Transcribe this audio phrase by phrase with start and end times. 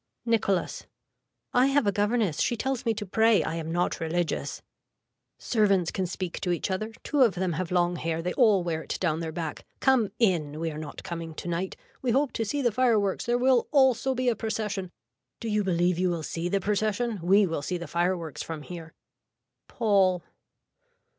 [0.25, 0.87] (Nicholas.)
[1.53, 2.39] I have a governess.
[2.41, 3.43] She tells me to pray.
[3.43, 4.63] I am not religious.
[5.37, 6.91] Servants can speak to each other.
[7.03, 8.23] Two of them have long hair.
[8.23, 9.63] They all wear it down their back.
[9.79, 10.59] Come in.
[10.59, 11.77] We are not coming tonight.
[12.01, 13.27] We hope to see the fire works.
[13.27, 14.91] There will also be a procession.
[15.39, 17.19] Do you believe you will see the procession.
[17.21, 18.95] We will see the fire works from here.
[19.67, 20.23] (Paul.)